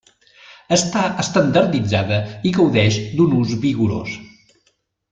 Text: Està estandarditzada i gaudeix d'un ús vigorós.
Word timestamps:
Està 0.77 1.03
estandarditzada 1.25 2.19
i 2.53 2.57
gaudeix 2.57 2.99
d'un 3.21 3.39
ús 3.45 3.57
vigorós. 3.69 4.19